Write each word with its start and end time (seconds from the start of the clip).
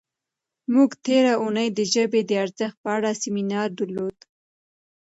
موږ 0.73 0.89
تېره 1.05 1.33
اونۍ 1.41 1.67
د 1.77 1.79
ژبې 1.93 2.21
د 2.25 2.31
ارزښت 2.43 2.77
په 2.83 2.89
اړه 2.97 3.11
سیمینار 3.23 3.67
درلود. 3.79 4.17